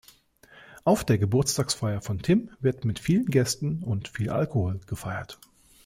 Auf 0.83 1.05
der 1.05 1.19
Geburtstagsfeier 1.19 2.01
von 2.01 2.23
Tim 2.23 2.49
wird 2.59 2.85
mit 2.85 2.97
vielen 2.97 3.27
Gästen 3.27 3.83
und 3.83 4.07
viel 4.07 4.31
Alkohol 4.31 4.79
gefeiert. 4.87 5.37